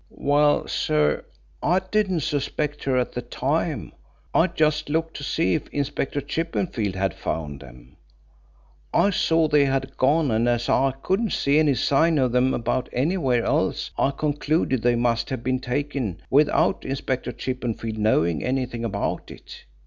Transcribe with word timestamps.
"Well, 0.09 0.67
sir, 0.67 1.25
I 1.61 1.77
didn't 1.77 2.21
suspect 2.21 2.85
her 2.85 2.97
at 2.97 3.11
the 3.11 3.21
time. 3.21 3.91
I 4.33 4.47
just 4.47 4.89
looked 4.89 5.15
to 5.17 5.23
see 5.23 5.53
if 5.53 5.67
Inspector 5.67 6.19
Chippenfield 6.21 6.95
had 6.95 7.13
found 7.13 7.59
them. 7.59 7.97
I 8.95 9.11
saw 9.11 9.47
they 9.47 9.65
had 9.65 9.95
gone, 9.97 10.31
and 10.31 10.49
as 10.49 10.69
I 10.69 10.91
couldn't 11.03 11.33
see 11.33 11.59
any 11.59 11.75
sign 11.75 12.17
of 12.17 12.31
them 12.31 12.51
about 12.51 12.89
anywhere 12.91 13.43
else 13.45 13.91
I 13.95 14.09
concluded 14.09 14.81
they 14.81 14.95
must 14.95 15.29
have 15.29 15.43
been 15.43 15.59
taken 15.59 16.23
without 16.31 16.83
Inspector 16.83 17.31
Chippenfield 17.33 17.99
knowing 17.99 18.43
anything 18.43 18.83
about 18.83 19.29
it. 19.29 19.65